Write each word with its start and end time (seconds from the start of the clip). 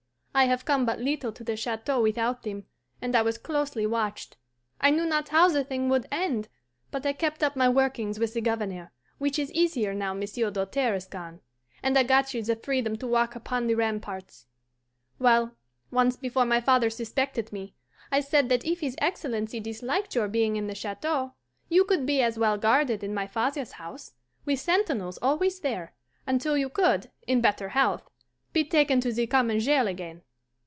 I 0.33 0.45
have 0.45 0.63
come 0.63 0.85
but 0.85 0.97
little 0.97 1.33
to 1.33 1.43
the 1.43 1.57
chateau 1.57 2.01
without 2.01 2.43
them, 2.43 2.65
and 3.01 3.17
I 3.17 3.21
was 3.21 3.37
closely 3.37 3.85
watched. 3.85 4.37
I 4.79 4.89
knew 4.89 5.05
not 5.05 5.27
how 5.29 5.49
the 5.49 5.61
thing 5.65 5.89
would 5.89 6.07
end, 6.09 6.47
but 6.89 7.05
I 7.05 7.11
kept 7.11 7.43
up 7.43 7.57
my 7.57 7.67
workings 7.67 8.17
with 8.17 8.33
the 8.33 8.39
Governor, 8.39 8.93
which 9.17 9.37
is 9.37 9.51
easier 9.51 9.93
now 9.93 10.13
Monsieur 10.13 10.49
Doltaire 10.49 10.95
is 10.95 11.05
gone, 11.05 11.41
and 11.83 11.97
I 11.99 12.03
got 12.03 12.33
you 12.33 12.41
the 12.41 12.55
freedom 12.55 12.95
to 12.99 13.07
walk 13.07 13.35
upon 13.35 13.67
the 13.67 13.75
ramparts. 13.75 14.45
Well, 15.19 15.57
once 15.91 16.15
before 16.15 16.45
my 16.45 16.61
father 16.61 16.89
suspected 16.89 17.51
me, 17.51 17.75
I 18.09 18.21
said 18.21 18.47
that 18.47 18.65
if 18.65 18.79
his 18.79 18.95
Excellency 18.99 19.59
disliked 19.59 20.15
your 20.15 20.29
being 20.29 20.55
in 20.55 20.67
the 20.67 20.73
Chateau, 20.75 21.33
you 21.67 21.83
could 21.83 22.05
be 22.05 22.21
as 22.21 22.39
well 22.39 22.57
guarded 22.57 23.03
in 23.03 23.13
my 23.13 23.27
father's 23.27 23.73
house, 23.73 24.13
with 24.45 24.61
sentinels 24.61 25.19
always 25.21 25.59
there, 25.59 25.93
until 26.25 26.57
you 26.57 26.69
could, 26.69 27.11
in 27.27 27.41
better 27.41 27.67
health, 27.69 28.07
be 28.53 28.65
taken 28.65 28.99
to 28.99 29.13
the 29.13 29.25
common 29.25 29.61
jail 29.61 29.87
again. 29.87 30.21